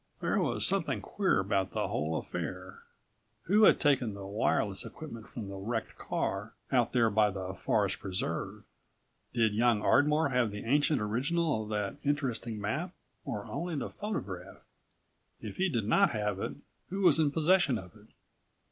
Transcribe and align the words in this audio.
There 0.19 0.39
was 0.39 0.65
something 0.65 0.99
queer 0.99 1.39
about 1.39 1.73
the 1.73 1.87
whole 1.89 2.17
affair. 2.17 2.79
Who 3.43 3.65
had 3.65 3.79
taken 3.79 4.15
the 4.15 4.25
wireless 4.25 4.83
equipment 4.83 5.27
from 5.29 5.47
the 5.47 5.57
wrecked 5.57 5.95
car 5.99 6.55
out 6.71 6.91
there 6.91 7.11
by 7.11 7.29
the 7.29 7.53
Forest 7.53 7.99
Preserve? 7.99 8.63
Did 9.31 9.53
young 9.53 9.83
Ardmore 9.83 10.29
have 10.29 10.49
the 10.49 10.65
ancient 10.65 10.99
original 11.01 11.61
of 11.61 11.69
that 11.69 11.97
interesting 12.03 12.59
map 12.59 12.95
or 13.25 13.45
only 13.45 13.75
the 13.75 13.91
photograph? 13.91 14.63
If 15.39 15.57
he 15.57 15.69
did 15.69 15.85
not 15.85 16.09
have 16.13 16.39
it, 16.39 16.53
who 16.89 17.01
was 17.01 17.19
in 17.19 17.29
possession 17.29 17.77
of 17.77 17.93
it? 17.95 18.07